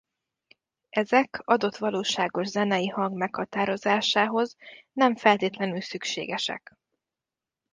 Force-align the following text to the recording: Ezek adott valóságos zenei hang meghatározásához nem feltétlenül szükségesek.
Ezek 0.89 1.41
adott 1.43 1.75
valóságos 1.77 2.47
zenei 2.47 2.87
hang 2.87 3.17
meghatározásához 3.17 4.55
nem 4.91 5.15
feltétlenül 5.15 5.81
szükségesek. 5.81 6.77